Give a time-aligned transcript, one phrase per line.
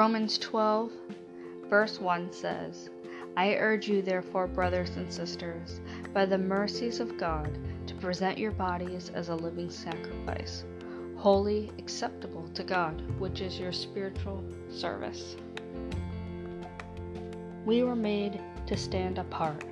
[0.00, 0.92] Romans 12,
[1.68, 2.88] verse 1 says,
[3.36, 5.82] I urge you, therefore, brothers and sisters,
[6.14, 10.64] by the mercies of God, to present your bodies as a living sacrifice,
[11.16, 15.36] holy, acceptable to God, which is your spiritual service.
[17.66, 19.66] We were made to stand apart.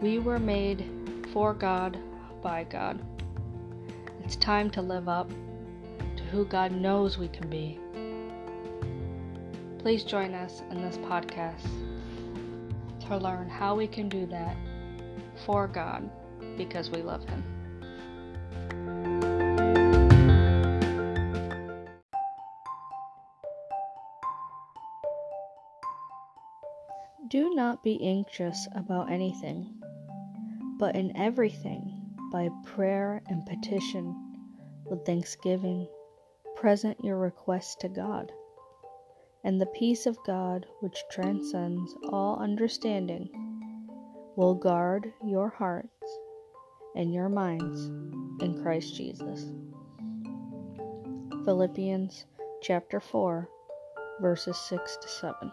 [0.00, 0.88] We were made
[1.34, 1.98] for God,
[2.40, 2.98] by God.
[4.24, 5.28] It's time to live up
[6.16, 7.78] to who God knows we can be.
[9.80, 11.66] Please join us in this podcast
[13.06, 14.54] to learn how we can do that
[15.46, 16.10] for God
[16.58, 17.42] because we love Him.
[27.28, 29.80] Do not be anxious about anything,
[30.78, 34.14] but in everything, by prayer and petition,
[34.84, 35.88] with thanksgiving,
[36.54, 38.30] present your requests to God.
[39.42, 43.30] And the peace of God, which transcends all understanding,
[44.36, 45.88] will guard your hearts
[46.94, 47.86] and your minds
[48.42, 49.52] in Christ Jesus.
[51.44, 52.26] Philippians
[52.62, 53.48] chapter 4,
[54.20, 55.52] verses 6 to 7.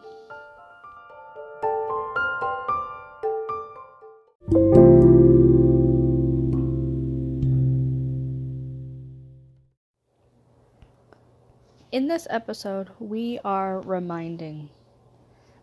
[11.98, 14.70] In this episode, we are reminding,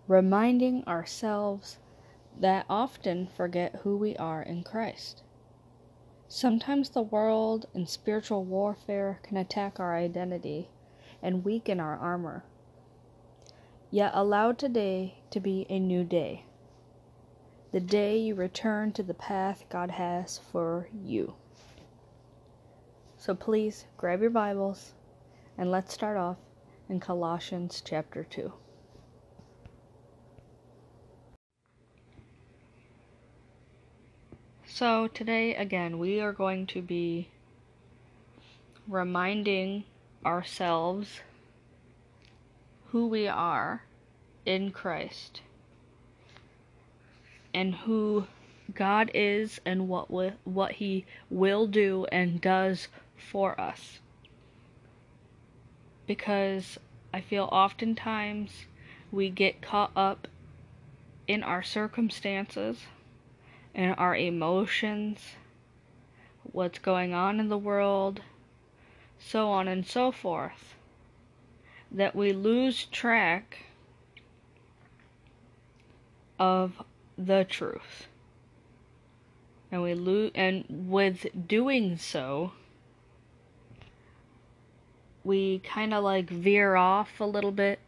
[0.09, 1.79] reminding ourselves
[2.37, 5.23] that often forget who we are in Christ.
[6.27, 10.71] Sometimes the world and spiritual warfare can attack our identity
[11.23, 12.43] and weaken our armor.
[13.93, 16.47] Yet allow today to be a new day,
[17.71, 21.35] the day you return to the path God has for you.
[23.19, 24.95] So please grab your Bibles
[25.57, 26.37] and let's start off
[26.89, 28.53] in Colossians chapter 2.
[34.67, 37.29] So, today again, we are going to be
[38.89, 39.85] reminding
[40.27, 41.21] ourselves
[42.89, 43.83] who we are
[44.45, 45.43] in Christ
[47.55, 48.27] and who
[48.75, 54.01] God is and what we, what he will do and does for us
[56.07, 56.79] because
[57.13, 58.67] I feel oftentimes
[59.11, 60.29] we get caught up
[61.27, 62.79] in our circumstances
[63.75, 65.21] and our emotions,
[66.43, 68.21] what's going on in the world,
[69.19, 70.75] so on and so forth,
[71.91, 73.67] that we lose track
[76.39, 76.83] of
[77.17, 78.09] the truth.
[79.71, 82.53] And we lose and with doing so,
[85.25, 87.81] we kind of like veer off a little bit.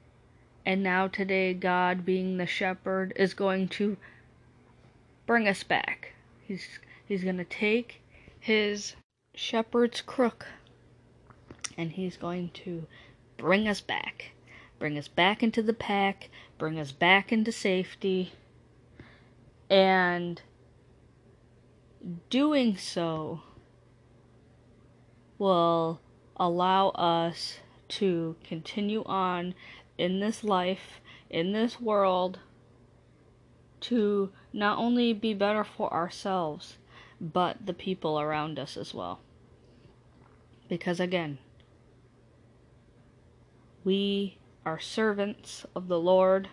[0.64, 3.96] And now, today, God, being the shepherd, is going to
[5.26, 6.14] bring us back.
[6.48, 8.00] He's, he's going to take
[8.40, 8.94] his
[9.34, 10.46] shepherd's crook
[11.76, 12.86] and he's going to
[13.36, 14.32] bring us back.
[14.78, 18.32] Bring us back into the pack, bring us back into safety.
[19.70, 20.40] And
[22.30, 23.40] doing so
[25.38, 26.00] will
[26.36, 27.58] allow us
[27.88, 29.54] to continue on
[29.98, 32.38] in this life, in this world,
[33.80, 36.76] to not only be better for ourselves,
[37.20, 39.20] but the people around us as well.
[40.68, 41.38] Because again,
[43.84, 46.48] we are servants of the Lord,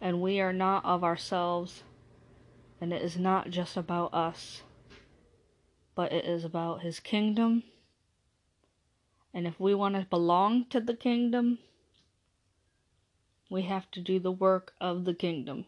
[0.00, 1.82] and we are not of ourselves,
[2.80, 4.62] and it is not just about us,
[5.94, 7.62] but it is about His kingdom
[9.34, 11.58] and if we want to belong to the kingdom,
[13.50, 15.66] we have to do the work of the kingdom.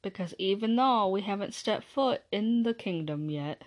[0.00, 3.62] Because even though we haven't stepped foot in the kingdom yet,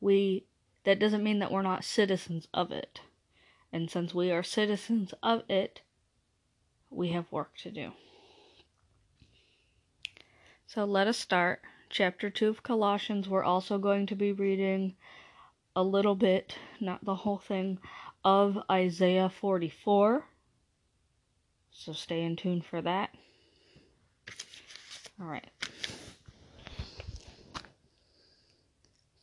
[0.00, 0.46] we
[0.84, 3.00] that doesn't mean that we're not citizens of it.
[3.72, 5.80] And since we are citizens of it,
[6.90, 7.92] we have work to do.
[10.66, 14.94] So let us start chapter 2 of Colossians, we're also going to be reading
[15.76, 17.78] a little bit, not the whole thing,
[18.24, 20.24] of Isaiah 44.
[21.70, 23.10] So stay in tune for that.
[25.20, 25.50] All right.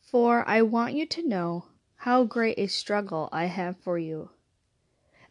[0.02, 1.66] For I want you to know
[1.96, 4.30] how great a struggle I have for you,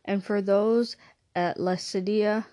[0.05, 0.97] and for those
[1.35, 2.47] at Laodicea,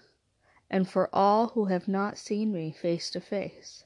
[0.69, 3.85] and for all who have not seen me face to face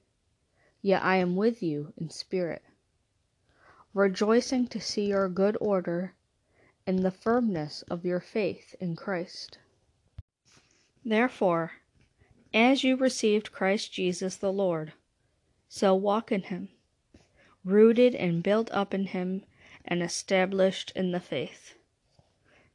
[0.81, 2.63] yet I am with you in spirit,
[3.93, 6.13] rejoicing to see your good order
[6.87, 9.57] and the firmness of your faith in Christ.
[11.05, 11.73] Therefore,
[12.53, 14.93] as you received Christ Jesus the Lord,
[15.69, 16.69] so walk in him,
[17.63, 19.43] rooted and built up in him
[19.85, 21.75] and established in the faith,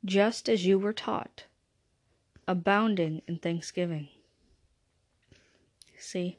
[0.04, 1.44] just as you were taught,
[2.48, 4.08] abounding in thanksgiving.
[5.98, 6.38] See?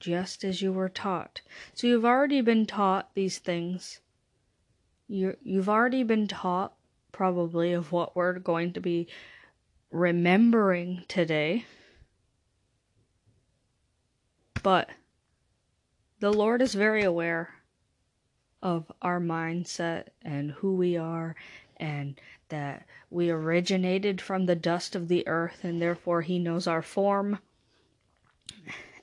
[0.00, 1.42] Just as you were taught.
[1.74, 4.00] So you've already been taught these things.
[5.06, 6.74] you you've already been taught,
[7.12, 9.08] probably, of what we're going to be
[9.90, 11.66] remembering today.
[14.62, 14.90] But
[16.20, 17.54] the Lord is very aware
[18.62, 21.34] of our mindset and who we are
[21.78, 22.20] and
[22.50, 27.38] that we originated from the dust of the earth and therefore he knows our form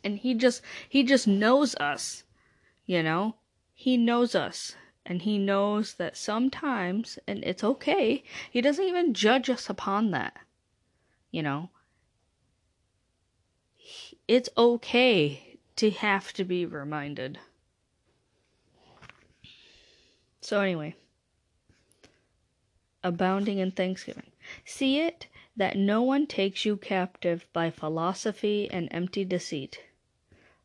[0.07, 2.23] and he just he just knows us
[2.85, 3.35] you know?
[3.73, 9.49] He knows us and he knows that sometimes and it's okay he doesn't even judge
[9.49, 10.37] us upon that
[11.29, 11.69] you know?
[14.29, 17.37] It's okay to have to be reminded.
[20.39, 20.95] So anyway
[23.03, 24.31] abounding in thanksgiving.
[24.63, 25.27] See it?
[25.55, 29.81] That no one takes you captive by philosophy and empty deceit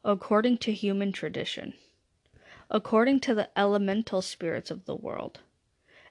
[0.04, 1.74] according to human tradition,
[2.68, 5.40] according to the elemental spirits of the world,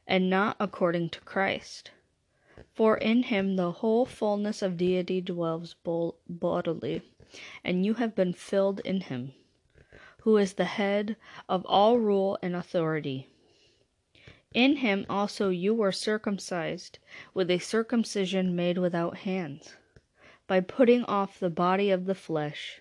[0.08, 1.92] and not according to Christ.
[2.74, 7.02] For in him the whole fullness of deity dwells bodily,
[7.64, 9.34] and you have been filled in him,
[10.22, 11.18] who is the head
[11.50, 13.28] of all rule and authority.
[14.54, 17.00] In him also you were circumcised
[17.34, 19.76] with a circumcision made without hands,
[20.48, 22.81] by putting off the body of the flesh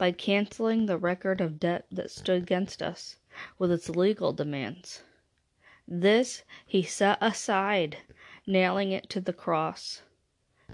[0.00, 3.16] by canceling the record of debt that stood against us
[3.58, 5.02] with its legal demands.
[5.86, 7.98] This he set aside,
[8.46, 10.00] nailing it to the cross.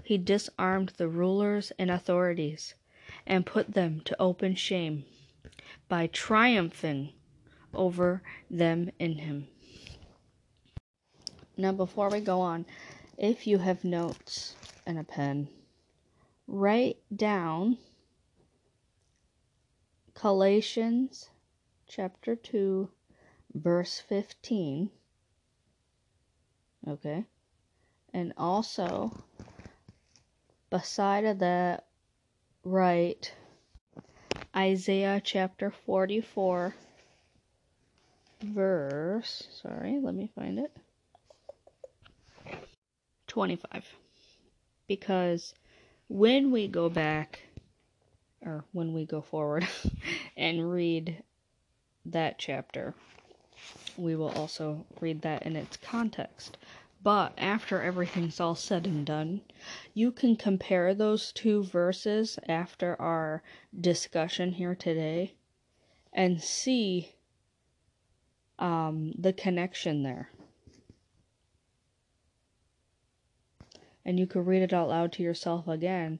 [0.01, 2.75] He disarmed the rulers and authorities
[3.25, 5.03] and put them to open shame
[5.89, 7.11] by triumphing
[7.73, 9.49] over them in him.
[11.57, 12.65] Now, before we go on,
[13.17, 15.49] if you have notes and a pen,
[16.47, 17.77] write down
[20.19, 21.29] Galatians
[21.87, 22.89] chapter 2,
[23.53, 24.89] verse 15.
[26.87, 27.25] Okay.
[28.13, 29.11] And also,
[30.71, 31.85] beside of that,
[32.63, 33.35] write
[34.55, 36.73] Isaiah chapter 44,
[38.41, 39.47] verse.
[39.61, 40.75] Sorry, let me find it.
[43.27, 43.85] 25.
[44.87, 45.53] Because
[46.07, 47.41] when we go back
[48.45, 49.67] or when we go forward
[50.37, 51.23] and read
[52.05, 52.93] that chapter,
[53.97, 56.57] we will also read that in its context.
[57.03, 59.41] But after everything's all said and done,
[59.93, 63.43] you can compare those two verses after our
[63.79, 65.33] discussion here today
[66.11, 67.15] and see
[68.59, 70.29] um, the connection there.
[74.03, 76.19] And you could read it out loud to yourself again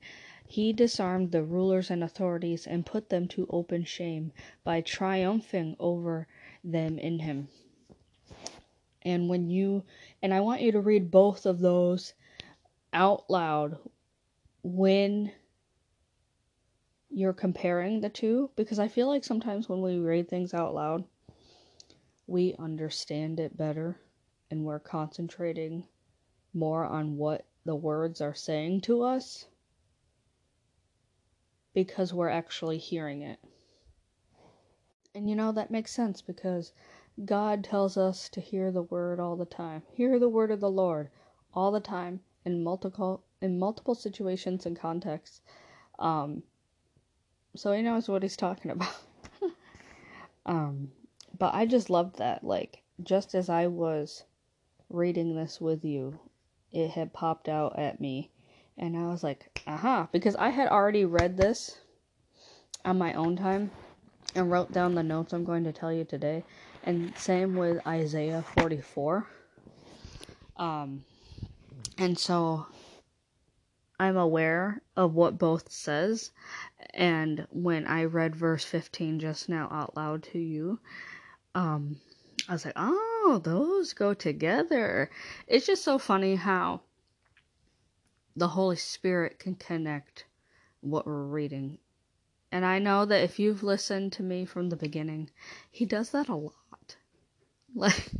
[0.49, 4.31] he disarmed the rulers and authorities and put them to open shame
[4.63, 6.25] by triumphing over
[6.63, 7.49] them in him.
[9.01, 9.83] And when you,
[10.21, 12.13] and I want you to read both of those
[12.93, 13.77] out loud
[14.63, 15.33] when
[17.09, 21.03] you're comparing the two, because I feel like sometimes when we read things out loud,
[22.25, 23.99] we understand it better
[24.49, 25.85] and we're concentrating
[26.53, 29.45] more on what the words are saying to us
[31.77, 33.37] because we're actually hearing it.
[35.13, 36.73] And you know, that makes sense because
[37.23, 39.83] God tells us to hear the word all the time.
[39.93, 41.11] Hear the word of the Lord
[41.53, 45.41] all the time in multiple in multiple situations and contexts.
[45.99, 46.41] Um,
[47.55, 48.97] so he knows what he's talking about.
[50.47, 50.89] um,
[51.37, 52.43] but I just loved that.
[52.43, 54.23] Like, just as I was
[54.89, 56.17] reading this with you,
[56.71, 58.31] it had popped out at me,
[58.77, 61.77] and I was like, aha, uh-huh, because I had already read this
[62.85, 63.71] on my own time
[64.35, 66.43] and wrote down the notes I'm going to tell you today.
[66.83, 69.27] And same with Isaiah 44.
[70.57, 71.03] Um,
[71.97, 72.67] and so
[73.99, 76.31] I'm aware of what both says.
[76.93, 80.79] And when I read verse 15 just now out loud to you,
[81.55, 81.97] um,
[82.47, 85.09] I was like, oh, those go together.
[85.47, 86.81] It's just so funny how
[88.37, 90.25] the Holy Spirit can connect
[90.81, 91.79] what we're reading.
[92.51, 95.31] And I know that if you've listened to me from the beginning,
[95.71, 96.53] he does that a lot.
[97.75, 98.11] Like,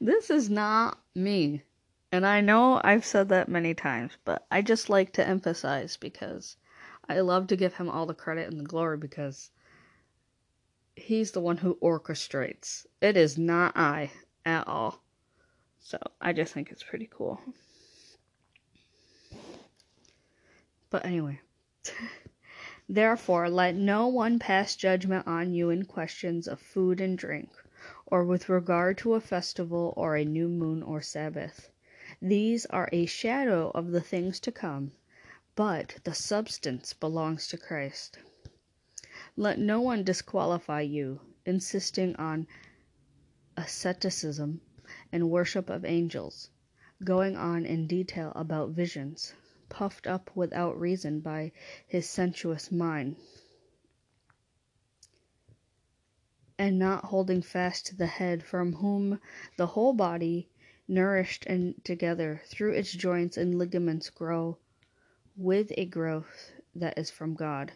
[0.00, 1.62] this is not me.
[2.10, 6.56] And I know I've said that many times, but I just like to emphasize because
[7.08, 9.50] I love to give him all the credit and the glory because
[10.96, 12.86] he's the one who orchestrates.
[13.00, 14.10] It is not I
[14.46, 15.02] at all.
[15.80, 17.40] So I just think it's pretty cool.
[20.94, 21.40] But anyway.
[22.88, 27.50] Therefore, let no one pass judgment on you in questions of food and drink,
[28.06, 31.68] or with regard to a festival or a new moon or Sabbath
[32.22, 34.92] these are a shadow of the things to come,
[35.56, 38.20] but the substance belongs to Christ.
[39.36, 42.46] Let no one disqualify you, insisting on
[43.56, 44.60] asceticism
[45.10, 46.50] and worship of angels,
[47.02, 49.34] going on in detail about visions,
[49.68, 51.52] puffed up without reason by
[51.86, 53.16] his sensuous mind,
[56.58, 59.20] and not holding fast to the head, from whom
[59.56, 60.48] the whole body
[60.86, 64.56] nourished and together through its joints and ligaments grow
[65.36, 67.72] with a growth that is from God.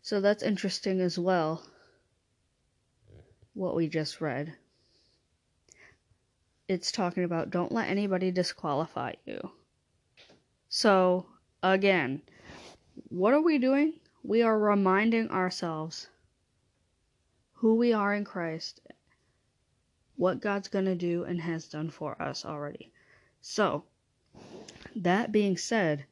[0.00, 1.64] So that's interesting as well,
[3.54, 4.54] what we just read.
[6.68, 9.50] It's talking about don't let anybody disqualify you.
[10.68, 11.26] So,
[11.62, 12.22] again,
[13.08, 13.94] what are we doing?
[14.22, 16.08] We are reminding ourselves
[17.54, 18.80] who we are in Christ
[20.16, 22.92] what God's going to do and has done for us already.
[23.40, 23.84] So,
[24.94, 26.04] that being said,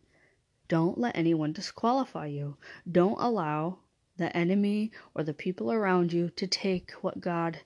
[0.68, 2.56] don't let anyone disqualify you.
[2.90, 3.78] Don't allow
[4.16, 7.60] the enemy or the people around you to take what God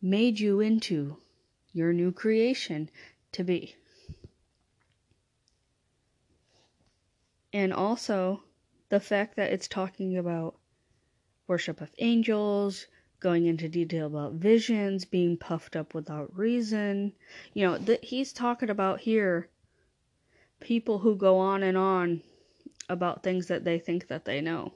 [0.00, 1.16] made you into,
[1.72, 2.90] your new creation,
[3.32, 3.76] to be.
[7.52, 8.42] And also,
[8.88, 10.56] the fact that it's talking about
[11.46, 12.86] worship of angels,
[13.22, 17.12] going into detail about visions, being puffed up without reason.
[17.54, 19.48] You know, that he's talking about here
[20.60, 22.22] people who go on and on
[22.88, 24.72] about things that they think that they know.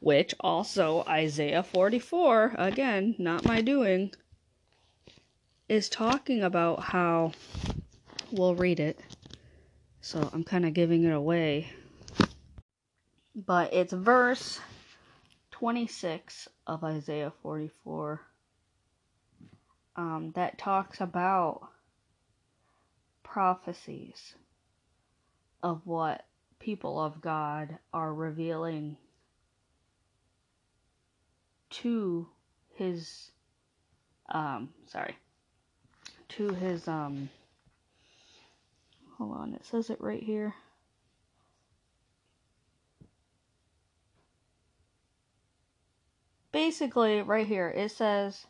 [0.00, 4.12] Which also Isaiah 44, again, not my doing,
[5.68, 7.32] is talking about how
[8.30, 9.00] we'll read it.
[10.08, 11.68] So I'm kind of giving it away.
[13.36, 14.58] But it's verse
[15.50, 18.18] 26 of Isaiah 44
[19.96, 21.68] um, that talks about
[23.22, 24.32] prophecies
[25.62, 26.24] of what
[26.58, 28.96] people of God are revealing
[31.68, 32.26] to
[32.76, 33.30] his
[34.30, 35.18] um sorry
[36.30, 37.28] to his um
[39.18, 40.54] hold on it says it right here.
[46.50, 48.46] Basically right here it says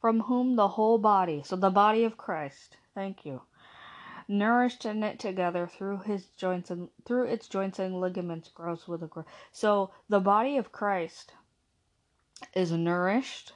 [0.00, 3.40] from whom the whole body so the body of christ thank you
[4.26, 9.02] nourished and knit together through his joints and through its joints and ligaments grows with
[9.02, 11.32] a growth so the body of christ
[12.54, 13.52] is nourished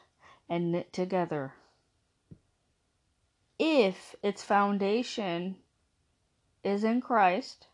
[0.49, 1.55] and knit together.
[3.59, 5.57] If its foundation
[6.67, 7.69] is in christ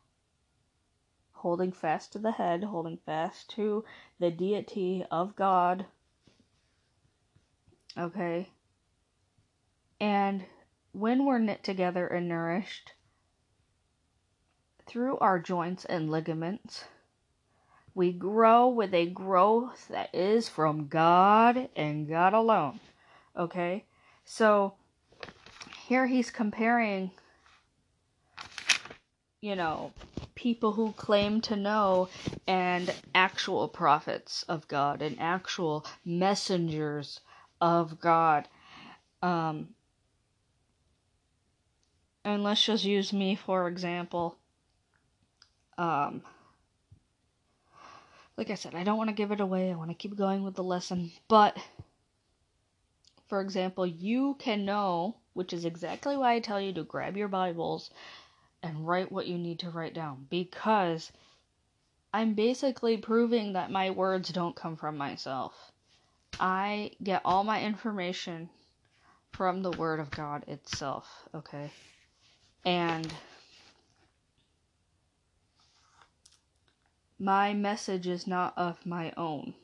[1.42, 3.84] holding fast to the head, holding fast to
[4.20, 5.84] the deity of God.
[7.98, 8.48] Okay?
[10.00, 10.44] And
[10.92, 12.92] when we're knit together and nourished
[14.86, 16.84] through our joints and ligaments,
[17.92, 22.78] we grow with a growth that is from God and God alone.
[23.36, 23.84] Okay?
[24.24, 24.74] So
[25.88, 27.10] here he's comparing,
[29.42, 29.92] you know,
[30.36, 32.08] people who claim to know
[32.46, 37.20] and actual prophets of God and actual messengers
[37.60, 38.48] of God.
[39.20, 39.70] Um,
[42.24, 44.38] and let's just use me for example.
[45.76, 46.22] Um,
[48.36, 49.72] like I said, I don't want to give it away.
[49.72, 51.10] I want to keep going with the lesson.
[51.28, 51.58] But,
[53.28, 57.28] for example, you can know, which is exactly why I tell you to grab your
[57.28, 57.90] Bibles
[58.62, 60.26] and write what you need to write down.
[60.30, 61.12] Because
[62.14, 65.72] I'm basically proving that my words don't come from myself.
[66.38, 68.48] I get all my information
[69.32, 71.70] from the Word of God itself, okay?
[72.64, 73.12] And
[77.18, 79.54] my message is not of my own,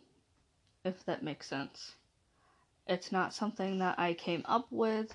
[0.85, 1.93] if that makes sense.
[2.87, 5.15] It's not something that I came up with,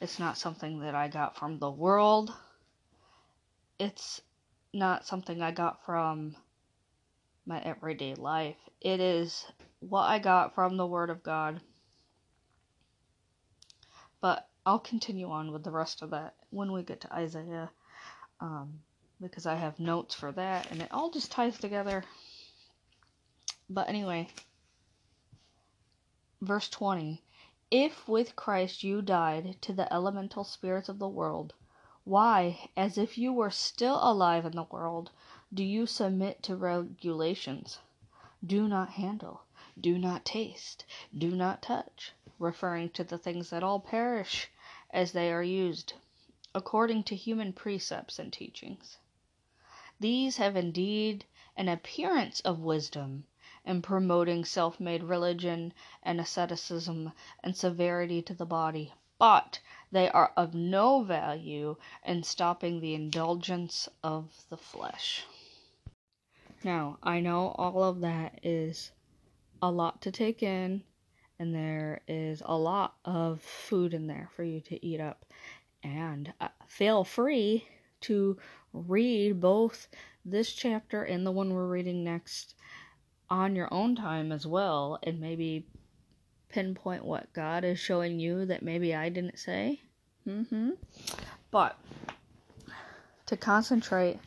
[0.00, 2.34] it's not something that I got from the world,
[3.78, 4.20] it's
[4.72, 6.36] not something I got from
[7.46, 8.56] my everyday life.
[8.80, 9.44] It is
[9.80, 11.60] what I got from the Word of God.
[14.20, 17.70] But I'll continue on with the rest of that when we get to Isaiah,
[18.40, 18.80] um,
[19.20, 22.04] because I have notes for that, and it all just ties together.
[23.68, 24.28] But anyway,
[26.40, 27.22] verse 20
[27.70, 31.52] If with Christ you died to the elemental spirits of the world,
[32.04, 35.10] why, as if you were still alive in the world,
[35.54, 37.78] do you submit to regulations?
[38.44, 39.44] Do not handle,
[39.80, 40.84] do not taste,
[41.16, 44.50] do not touch, referring to the things that all perish
[44.90, 45.94] as they are used,
[46.54, 48.98] according to human precepts and teachings.
[49.98, 51.24] These have indeed
[51.56, 53.24] an appearance of wisdom
[53.64, 59.60] in promoting self made religion and asceticism and severity to the body, but
[59.94, 65.24] they are of no value in stopping the indulgence of the flesh.
[66.64, 68.90] Now, I know all of that is
[69.62, 70.82] a lot to take in,
[71.38, 75.24] and there is a lot of food in there for you to eat up.
[75.84, 77.68] And uh, feel free
[78.00, 78.36] to
[78.72, 79.86] read both
[80.24, 82.56] this chapter and the one we're reading next
[83.30, 85.66] on your own time as well, and maybe
[86.48, 89.80] pinpoint what God is showing you that maybe I didn't say.
[90.28, 90.70] Mm-hmm.
[91.50, 91.78] But
[93.26, 94.18] to concentrate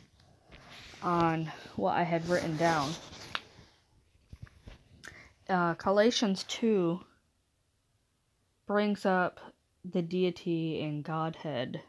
[1.01, 2.91] on what I had written down.
[5.49, 6.99] Uh, Galatians 2
[8.65, 9.39] brings up
[9.85, 11.81] the deity and Godhead,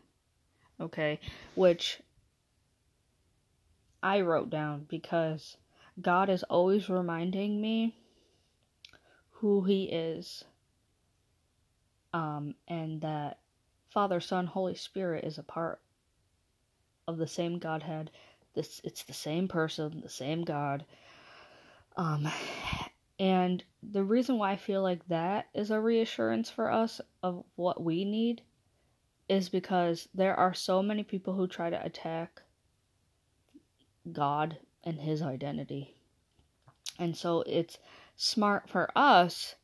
[0.81, 1.19] okay,
[1.55, 2.01] which
[4.03, 5.57] I wrote down because
[6.01, 7.97] God is always reminding me
[9.33, 10.45] who He is,
[12.13, 13.39] um, and that
[13.89, 15.81] Father, Son, Holy Spirit is a part
[17.07, 18.11] of the same Godhead
[18.59, 20.85] this it's the same person, the same God.
[21.97, 22.29] Um
[23.21, 27.83] and the reason why I feel like that is a reassurance for us of what
[27.83, 28.43] we need
[29.29, 32.43] is because there are so many people who try to attack
[34.11, 35.95] God and his identity.
[36.99, 37.79] And so it's
[38.17, 39.55] smart for us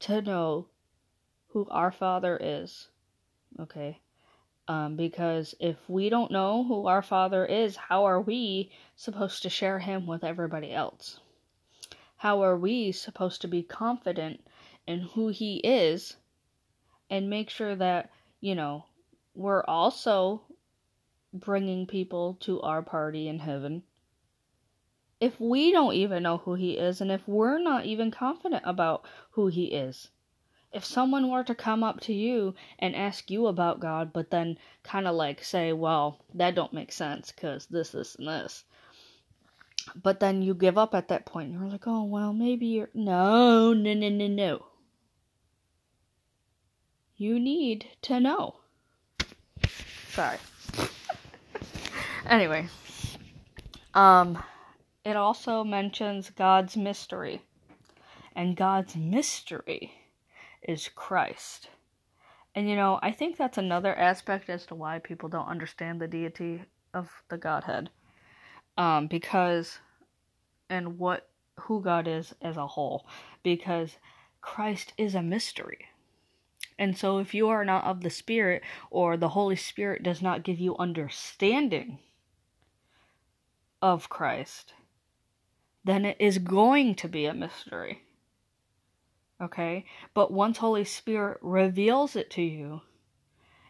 [0.00, 0.66] to know
[1.48, 2.88] who our Father is.
[3.60, 4.00] Okay?
[4.66, 9.50] Um, because if we don't know who our Father is, how are we supposed to
[9.50, 11.20] share Him with everybody else?
[12.16, 14.40] How are we supposed to be confident
[14.86, 16.16] in who He is
[17.10, 18.86] and make sure that, you know,
[19.34, 20.42] we're also
[21.34, 23.82] bringing people to our party in heaven?
[25.20, 29.04] If we don't even know who He is and if we're not even confident about
[29.32, 30.08] who He is,
[30.74, 34.58] if someone were to come up to you and ask you about God, but then
[34.82, 38.64] kind of like say, well, that don't make sense because this, this, and this.
[39.94, 41.52] But then you give up at that point.
[41.52, 42.90] You're like, oh, well, maybe you're.
[42.92, 44.66] No, no, no, no, no.
[47.16, 48.56] You need to know.
[50.08, 50.38] Sorry.
[52.26, 52.66] anyway.
[53.94, 54.42] Um,
[55.04, 57.42] it also mentions God's mystery.
[58.34, 59.92] And God's mystery
[60.64, 61.68] is Christ.
[62.54, 66.08] And you know, I think that's another aspect as to why people don't understand the
[66.08, 67.90] deity of the Godhead.
[68.76, 69.78] Um, because
[70.70, 71.28] and what
[71.60, 73.06] who God is as a whole.
[73.42, 73.96] Because
[74.40, 75.86] Christ is a mystery.
[76.78, 80.42] And so if you are not of the Spirit or the Holy Spirit does not
[80.42, 82.00] give you understanding
[83.80, 84.74] of Christ,
[85.84, 88.02] then it is going to be a mystery.
[89.40, 89.84] Okay?
[90.14, 92.82] But once Holy Spirit reveals it to you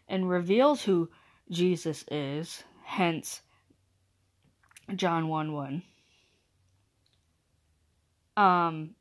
[0.09, 1.11] and reveals who
[1.51, 3.43] Jesus is, hence
[4.95, 5.83] John 1 1,
[8.37, 8.95] um,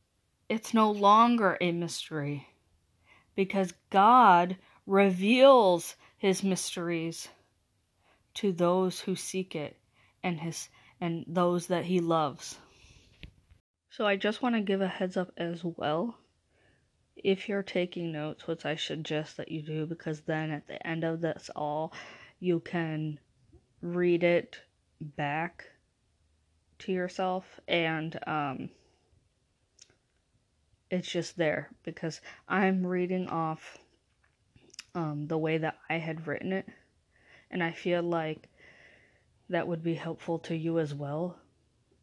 [0.49, 2.47] it's no longer a mystery
[3.35, 7.27] because God reveals his mysteries
[8.35, 9.77] to those who seek it
[10.23, 10.69] and his
[11.01, 12.57] and those that he loves.
[13.89, 16.17] So I just want to give a heads up as well.
[17.23, 21.03] If you're taking notes, which I suggest that you do because then at the end
[21.03, 21.93] of this all
[22.39, 23.19] you can
[23.81, 24.59] read it
[24.99, 25.65] back
[26.79, 28.69] to yourself and um
[30.93, 33.79] it's just there because I'm reading off
[34.93, 36.67] um, the way that I had written it,
[37.49, 38.47] and I feel like
[39.49, 41.39] that would be helpful to you as well.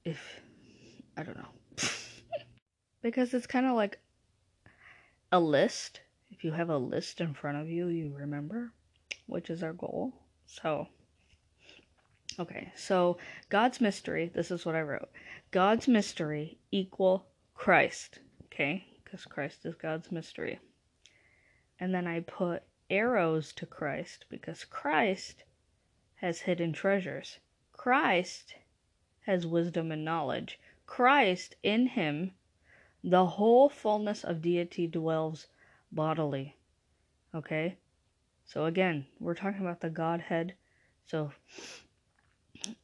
[0.05, 0.41] If
[1.17, 1.53] I don't know,
[3.03, 4.01] because it's kind of like
[5.33, 6.01] a list.
[6.31, 8.73] If you have a list in front of you, you remember,
[9.27, 10.13] which is our goal.
[10.47, 10.89] So,
[12.39, 14.31] okay, so God's mystery.
[14.33, 15.11] This is what I wrote.
[15.51, 18.21] God's mystery equal Christ
[18.61, 18.85] okay?
[19.03, 20.61] Because Christ is God's mystery.
[21.79, 25.45] And then I put arrows to Christ because Christ
[26.17, 27.39] has hidden treasures.
[27.73, 28.55] Christ
[29.23, 30.59] has wisdom and knowledge.
[30.87, 32.33] Christ, in him,
[33.03, 35.47] the whole fullness of deity dwells
[35.93, 36.57] bodily.
[37.35, 37.79] Okay?
[38.45, 40.55] So again, we're talking about the Godhead.
[41.07, 41.33] So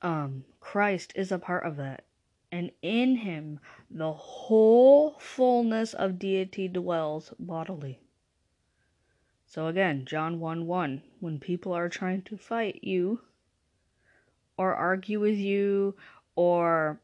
[0.03, 2.07] um Christ is a part of that
[2.53, 8.01] and in him the whole fullness of deity dwells bodily.
[9.47, 13.21] So again, John 1 1, when people are trying to fight you,
[14.57, 15.97] or argue with you,
[16.35, 17.01] or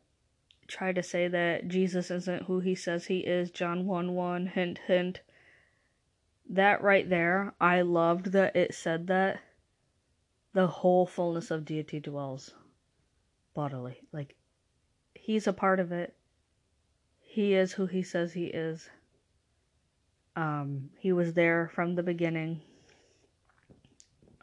[0.67, 4.81] try to say that Jesus isn't who he says he is, John 1 1, hint,
[4.87, 5.21] hint.
[6.49, 9.41] That right there, I loved that it said that
[10.53, 12.55] the whole fullness of deity dwells
[13.55, 14.01] bodily.
[14.13, 14.37] Like,
[15.15, 16.15] he's a part of it.
[17.21, 18.91] He is who he says he is.
[20.37, 22.61] Um, he was there from the beginning.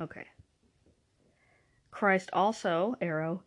[0.02, 0.26] Okay.
[1.92, 3.44] Christ also, arrow,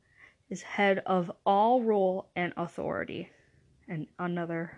[0.52, 3.30] is head of all rule and authority.
[3.88, 4.76] And another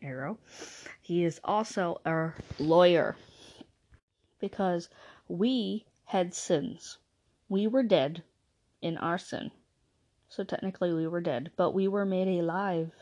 [0.00, 0.38] arrow.
[1.00, 3.16] He is also a lawyer.
[4.38, 4.88] Because
[5.26, 6.98] we had sins.
[7.48, 8.22] We were dead
[8.80, 9.50] in our sin.
[10.28, 12.92] So technically we were dead, but we were made alive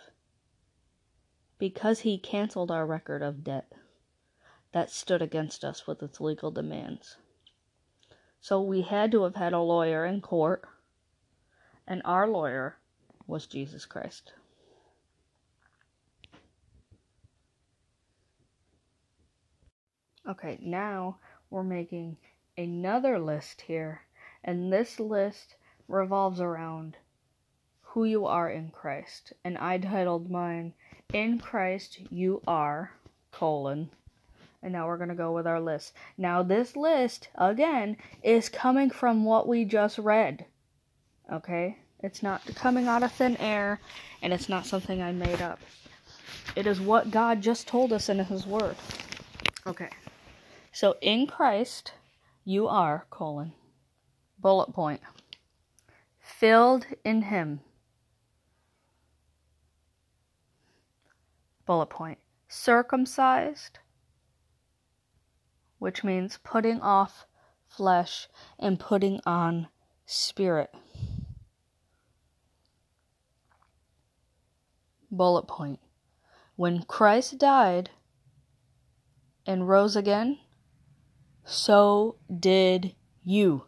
[1.59, 3.71] because he canceled our record of debt
[4.73, 7.19] that stood against us with its legal demands.
[8.41, 10.65] So we had to have had a lawyer in court,
[11.91, 12.77] and our lawyer
[13.27, 14.33] was Jesus Christ.
[20.29, 21.17] Okay, now
[21.51, 22.17] we're making
[22.57, 24.03] another list here,
[24.45, 25.57] and this list
[25.89, 26.97] revolves around
[27.83, 29.33] who you are in Christ.
[29.45, 30.75] And I titled mine,
[31.13, 32.93] In Christ You Are,
[33.33, 33.91] colon.
[34.63, 35.93] And now we're going to go with our list.
[36.17, 40.47] Now, this list, again, is coming from what we just read.
[41.31, 41.79] Okay?
[42.01, 43.81] It's not coming out of thin air,
[44.23, 45.61] and it's not something I made up.
[46.57, 48.77] It is what God just told us in His Word.
[49.67, 49.91] Okay.
[50.73, 51.93] So, in Christ,
[52.45, 53.53] you are, colon,
[54.39, 55.01] bullet point,
[56.21, 57.61] filled in Him
[61.71, 63.79] bullet point circumcised,
[65.79, 67.25] which means putting off
[67.69, 68.27] flesh
[68.59, 69.69] and putting on
[70.05, 70.75] spirit.
[75.11, 75.81] Bullet point.
[76.55, 77.91] When Christ died
[79.45, 80.39] and rose again,
[81.45, 82.95] so did
[83.25, 83.65] you.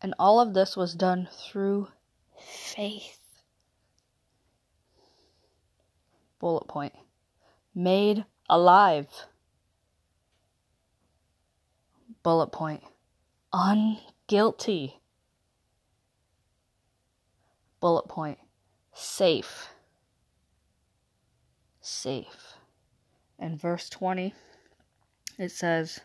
[0.00, 1.88] And all of this was done through
[2.38, 3.18] faith.
[6.38, 6.94] bullet point.
[7.74, 9.08] Made alive.
[12.22, 12.84] Bullet point.
[13.52, 15.00] Unguilty.
[17.80, 18.38] Bullet point
[18.98, 19.68] safe
[21.80, 22.54] safe
[23.38, 24.34] and verse 20
[25.38, 26.00] it says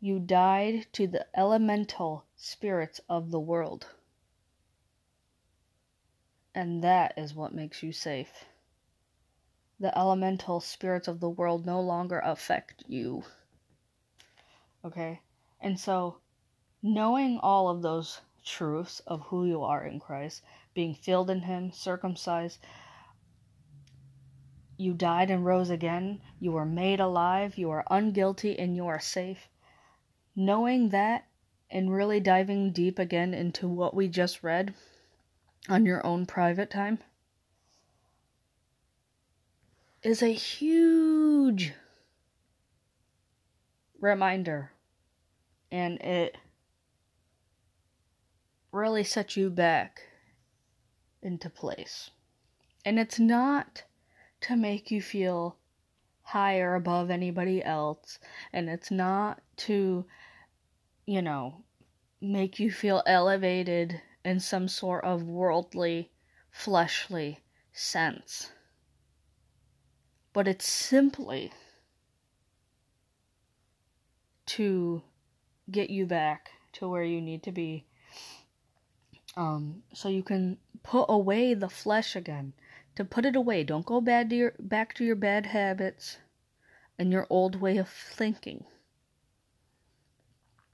[0.00, 3.86] you died to the elemental spirits of the world
[6.54, 8.44] and that is what makes you safe.
[9.80, 13.24] The elemental spirits of the world no longer affect you.
[14.84, 15.20] Okay?
[15.60, 16.18] And so,
[16.82, 20.42] knowing all of those truths of who you are in Christ,
[20.74, 22.58] being filled in Him, circumcised,
[24.76, 29.00] you died and rose again, you were made alive, you are unguilty, and you are
[29.00, 29.48] safe.
[30.34, 31.26] Knowing that
[31.70, 34.74] and really diving deep again into what we just read
[35.68, 36.98] on your own private time
[40.02, 41.72] is a huge
[44.00, 44.72] reminder.
[45.70, 46.36] And it
[48.72, 50.02] really sets you back
[51.22, 52.10] into place.
[52.84, 53.84] And it's not
[54.42, 55.56] to make you feel
[56.22, 58.18] higher above anybody else,
[58.52, 60.04] and it's not to,
[61.06, 61.64] you know,
[62.20, 66.10] make you feel elevated in some sort of worldly,
[66.50, 67.40] fleshly
[67.72, 68.52] sense.
[70.32, 71.52] But it's simply
[74.46, 75.02] to
[75.70, 77.86] get you back to where you need to be.
[79.36, 82.52] Um, so you can put away the flesh again.
[82.96, 83.64] To put it away.
[83.64, 86.18] Don't go bad to your, back to your bad habits
[86.98, 88.64] and your old way of thinking.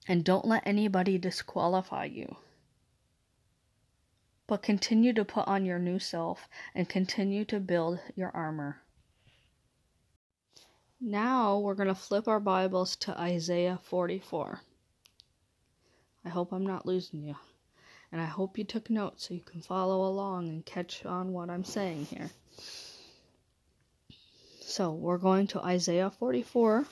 [0.09, 2.37] And don't let anybody disqualify you.
[4.49, 8.83] But continue to put on your new self and continue to build your armor.
[11.01, 14.63] Now we're going to flip our Bibles to Isaiah 44.
[16.25, 17.37] I hope I'm not losing you.
[18.11, 21.51] And I hope you took notes so you can follow along and catch on what
[21.51, 22.31] I'm saying here.
[24.61, 26.87] So we're going to Isaiah 44,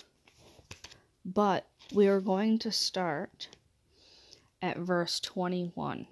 [1.25, 3.49] but we are going to start
[4.61, 6.07] at verse 21.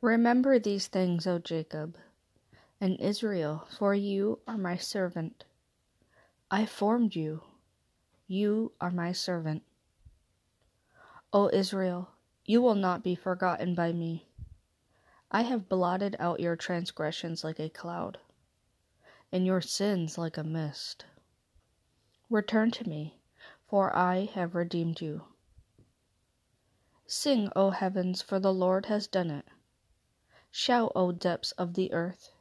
[0.00, 1.96] Remember these things, O Jacob,
[2.80, 5.44] and Israel, for you are my servant.
[6.50, 7.42] I formed you.
[8.26, 9.62] You are my servant.
[11.32, 12.10] O Israel,
[12.44, 14.26] you will not be forgotten by me.
[15.30, 18.18] I have blotted out your transgressions like a cloud,
[19.30, 21.04] and your sins like a mist.
[22.28, 23.20] Return to me,
[23.68, 25.22] for I have redeemed you.
[27.06, 29.46] Sing, O heavens, for the Lord has done it.
[30.50, 32.32] Shout, O depths of the earth.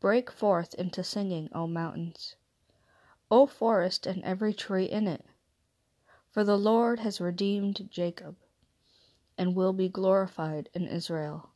[0.00, 2.36] Break forth into singing, O mountains.
[3.30, 5.26] O forest and every tree in it.
[6.32, 8.36] For the Lord has redeemed Jacob,
[9.36, 11.50] and will be glorified in Israel.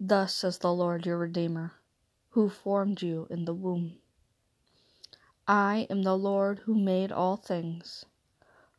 [0.00, 1.74] Thus says the Lord your Redeemer,
[2.30, 3.98] who formed you in the womb.
[5.46, 8.04] I am the Lord who made all things,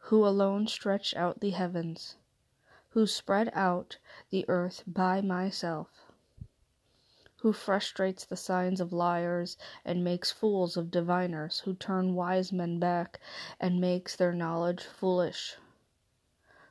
[0.09, 2.17] who alone stretched out the heavens,
[2.89, 3.97] who spread out
[4.29, 6.08] the earth by myself
[7.41, 12.77] who frustrates the signs of liars and makes fools of diviners, who turn wise men
[12.77, 13.17] back
[13.61, 15.55] and makes their knowledge foolish,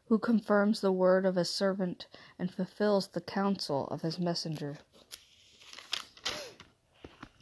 [0.09, 2.07] who confirms the word of his servant
[2.39, 4.77] and fulfills the counsel of his messenger,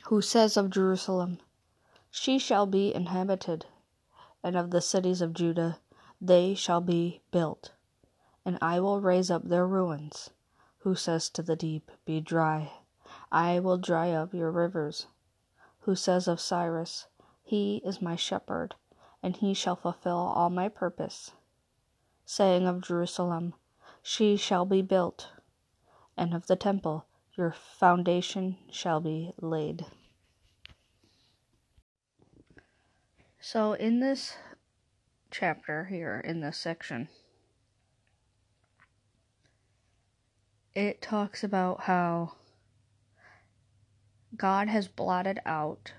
[0.05, 1.39] who says of Jerusalem,
[2.12, 3.67] She shall be inhabited,
[4.45, 5.81] and of the cities of Judah,
[6.21, 7.73] they shall be built,
[8.45, 10.31] and I will raise up their ruins,
[10.79, 12.71] who says to the deep, Be dry
[13.31, 15.07] I will dry up your rivers.
[15.81, 17.07] Who says of Cyrus,
[17.43, 18.75] He is my shepherd,
[19.23, 21.33] and he shall fulfill all my purpose.
[22.25, 23.55] Saying of Jerusalem,
[24.03, 25.33] She shall be built,
[26.17, 29.87] and of the temple, Your foundation shall be laid.
[33.41, 34.37] So, in this
[35.31, 37.09] chapter here, in this section,
[40.75, 42.33] it talks about how
[44.37, 45.92] God has blotted out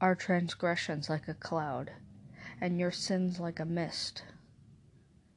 [0.00, 1.92] our transgressions like a cloud,
[2.60, 4.24] and your sins like a mist.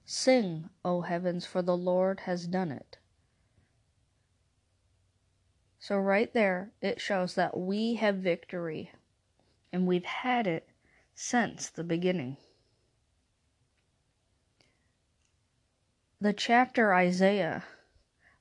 [0.03, 2.97] Sing, O heavens, for the Lord has done it.
[5.79, 8.91] So, right there, it shows that we have victory,
[9.71, 10.67] and we've had it
[11.13, 12.37] since the beginning.
[16.19, 17.63] The chapter Isaiah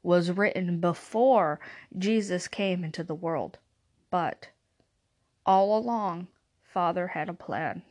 [0.02, 1.61] was written before
[1.96, 3.59] Jesus came into the world.
[4.14, 4.46] But
[5.44, 6.29] all along,
[6.72, 7.83] Father had a plan.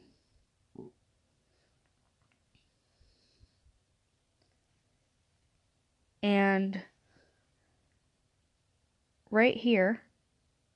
[6.21, 6.81] And
[9.31, 9.99] right here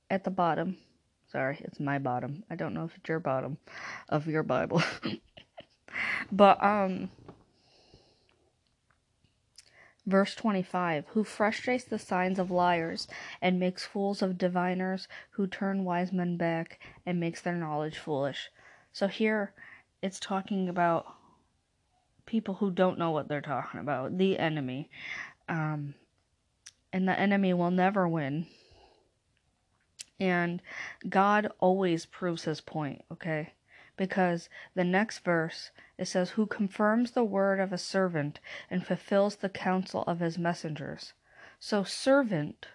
[0.10, 0.76] at the bottom,
[1.32, 2.44] sorry, it's my bottom.
[2.50, 3.58] I don't know if it's your bottom
[4.10, 4.84] of your Bible.
[6.34, 7.10] but um
[10.08, 13.08] Verse 25 Who frustrates the signs of liars,
[13.42, 18.50] and makes fools of diviners, who turn wise men back, and makes their knowledge foolish.
[18.94, 19.54] So here
[20.02, 21.06] it's talking about
[22.26, 24.90] people who don't know what they're talking about, the enemy.
[25.50, 25.94] Um,
[26.94, 28.48] and the enemy will never win.
[30.20, 30.62] And
[31.08, 33.52] God always proves his point, okay?
[33.98, 39.38] Because the next verse it says, Who confirms the word of a servant and fulfills
[39.38, 41.14] the counsel of his messengers.
[41.60, 42.68] So, servant,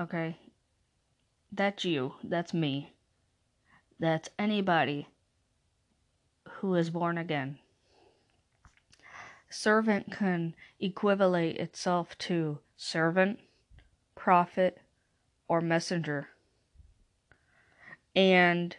[0.00, 0.38] okay,
[1.50, 2.94] that's you, that's me.
[3.98, 5.08] That's anybody
[6.48, 7.58] who is born again.
[9.50, 13.40] Servant can equivalent itself to servant,
[14.14, 14.80] prophet,
[15.48, 16.28] or messenger.
[18.16, 18.76] And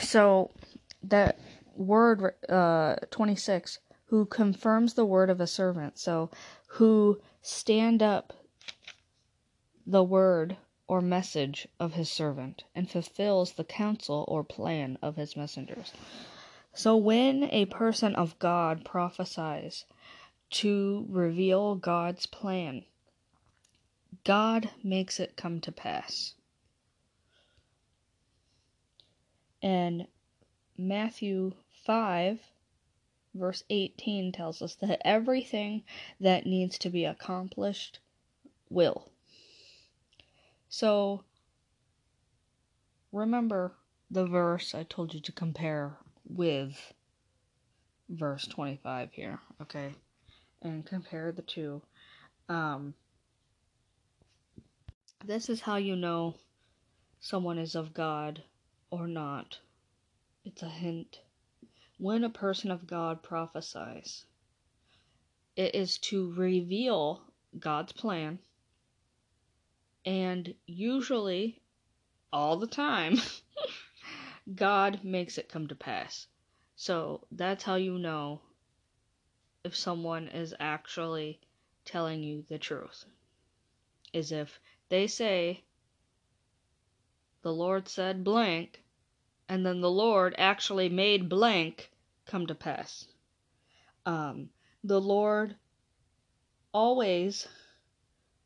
[0.00, 0.50] so
[1.02, 1.38] that
[1.76, 5.98] word uh, 26 who confirms the word of a servant.
[5.98, 6.30] So
[6.66, 8.32] who stand up
[9.86, 15.36] the word or message of his servant and fulfills the counsel or plan of his
[15.36, 15.92] messengers.
[16.74, 19.86] So when a person of god prophesies
[20.50, 22.84] to reveal god's plan
[24.24, 26.34] god makes it come to pass
[29.62, 30.06] and
[30.76, 31.52] Matthew
[31.86, 32.40] 5,
[33.34, 35.84] verse 18 tells us that everything
[36.20, 38.00] that needs to be accomplished
[38.68, 39.10] will.
[40.68, 41.22] So,
[43.12, 43.72] remember
[44.10, 46.92] the verse I told you to compare with
[48.08, 49.94] verse 25 here, okay?
[50.62, 51.82] And compare the two.
[52.48, 52.94] Um,
[55.24, 56.34] this is how you know
[57.20, 58.42] someone is of God
[58.92, 59.58] or not
[60.44, 61.20] it's a hint.
[61.98, 64.26] When a person of God prophesies,
[65.54, 67.22] it is to reveal
[67.58, 68.40] God's plan,
[70.04, 71.60] and usually,
[72.32, 73.18] all the time,
[74.54, 76.26] God makes it come to pass.
[76.74, 78.40] So that's how you know
[79.62, 81.38] if someone is actually
[81.84, 83.04] telling you the truth.
[84.12, 85.62] Is if they say,
[87.42, 88.81] the Lord said blank,
[89.48, 91.90] and then the Lord actually made blank
[92.26, 93.06] come to pass.
[94.06, 94.50] Um,
[94.84, 95.56] the Lord
[96.72, 97.46] always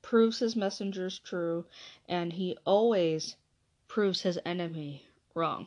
[0.03, 1.65] proves his messengers true,
[2.09, 3.37] and he always
[3.89, 5.67] proves his enemy wrong.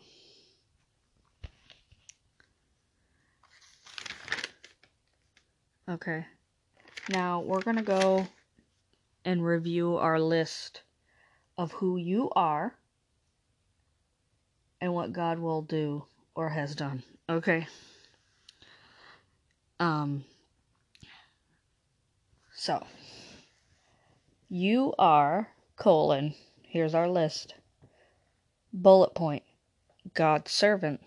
[5.89, 6.25] Okay,
[7.09, 8.27] now we're going to go
[9.25, 10.83] and review our list
[11.57, 12.78] of who you are
[14.81, 17.03] and what God will do or has done.
[17.29, 17.67] Okay.
[19.79, 20.25] Um
[22.53, 22.85] so
[24.49, 27.53] you are colon here's our list
[28.73, 29.43] bullet point
[30.13, 30.99] god's servant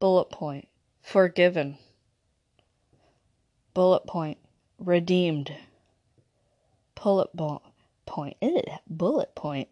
[0.00, 0.66] bullet point
[1.02, 1.78] forgiven
[3.74, 4.38] bullet point
[4.78, 5.52] redeemed
[6.94, 7.62] bullet point
[8.06, 9.68] point, ew, bullet point,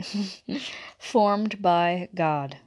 [0.99, 2.59] formed by God.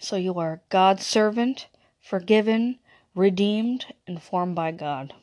[0.00, 1.68] So you are God's servant,
[2.00, 2.78] forgiven,
[3.14, 5.14] redeemed, and formed by God.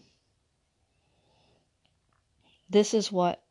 [2.70, 3.44] This is what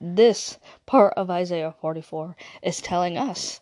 [0.00, 3.60] this part of Isaiah 44 is telling us.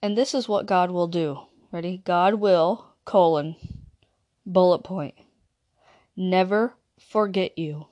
[0.00, 1.40] And this is what God will do.
[1.70, 1.98] Ready?
[2.04, 3.56] God will, colon,
[4.44, 5.14] bullet point,
[6.16, 7.86] never forget you.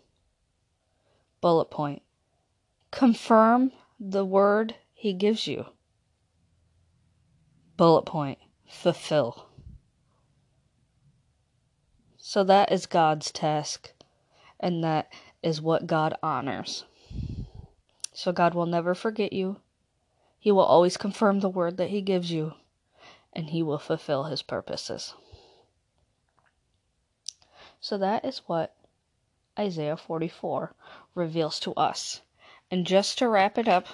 [1.40, 2.02] Bullet point.
[2.90, 5.66] Confirm the word he gives you.
[7.76, 8.38] Bullet point.
[8.68, 9.46] Fulfill.
[12.18, 13.92] So that is God's task,
[14.60, 16.84] and that is what God honors.
[18.12, 19.56] So God will never forget you.
[20.38, 22.52] He will always confirm the word that He gives you,
[23.32, 25.14] and He will fulfill His purposes.
[27.80, 28.74] So that is what
[29.58, 30.74] Isaiah 44
[31.14, 32.20] reveals to us.
[32.70, 33.86] And just to wrap it up,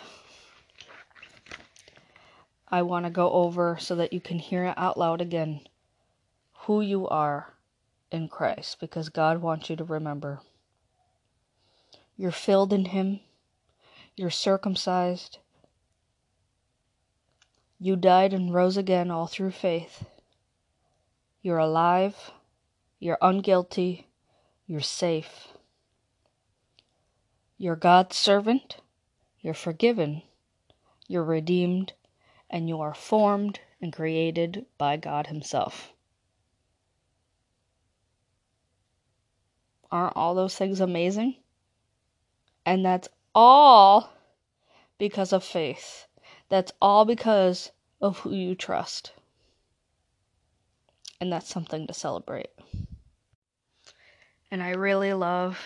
[2.68, 5.60] I want to go over so that you can hear it out loud again
[6.66, 7.54] who you are
[8.10, 10.40] in Christ because God wants you to remember.
[12.16, 13.20] You're filled in Him,
[14.16, 15.38] you're circumcised,
[17.78, 20.06] you died and rose again all through faith.
[21.42, 22.32] You're alive,
[22.98, 24.06] you're unguilty,
[24.66, 25.48] you're safe.
[27.58, 28.78] You're God's servant.
[29.40, 30.22] You're forgiven.
[31.06, 31.92] You're redeemed.
[32.50, 35.92] And you are formed and created by God Himself.
[39.90, 41.36] Aren't all those things amazing?
[42.64, 44.10] And that's all
[44.98, 46.06] because of faith.
[46.48, 47.70] That's all because
[48.00, 49.12] of who you trust.
[51.20, 52.50] And that's something to celebrate.
[54.50, 55.58] And I really love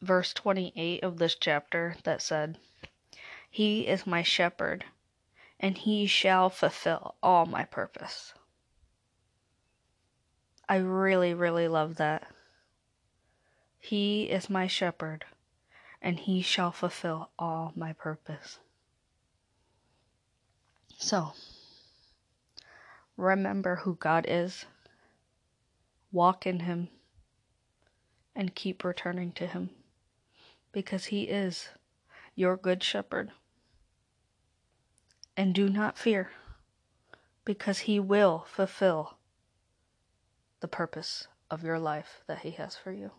[0.00, 2.58] verse 28 of this chapter that said,
[3.50, 4.84] He is my shepherd,
[5.58, 8.34] and he shall fulfill all my purpose.
[10.68, 12.28] I really, really love that.
[13.78, 15.24] He is my shepherd,
[16.02, 18.58] and he shall fulfill all my purpose.
[20.98, 21.32] So,
[23.16, 24.66] remember who God is,
[26.12, 26.88] walk in him,
[28.38, 29.68] and keep returning to him
[30.70, 31.70] because he is
[32.36, 33.32] your good shepherd.
[35.36, 36.30] And do not fear
[37.44, 39.18] because he will fulfill
[40.60, 43.10] the purpose of your life that he has for you.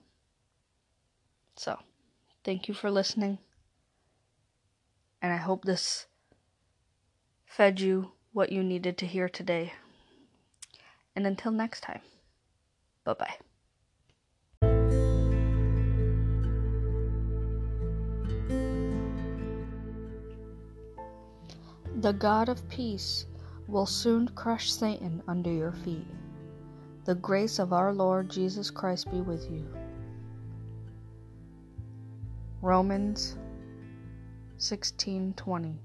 [1.55, 1.79] So,
[2.45, 3.39] thank you for listening.
[5.21, 6.07] And I hope this
[7.45, 9.73] fed you what you needed to hear today.
[11.13, 12.01] And until next time,
[13.03, 13.48] bye bye.
[21.99, 23.25] The God of peace
[23.67, 26.07] will soon crush Satan under your feet.
[27.03, 29.67] The grace of our Lord Jesus Christ be with you.
[32.61, 33.35] Romans
[34.59, 35.75] 16:20